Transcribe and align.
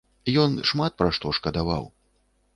Ён 0.43 0.55
шмат 0.69 0.95
пра 1.03 1.11
што 1.19 1.35
шкадаваў. 1.41 1.89